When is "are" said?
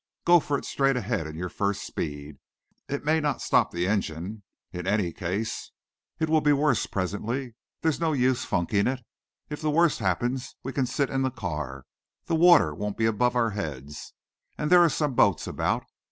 14.83-14.89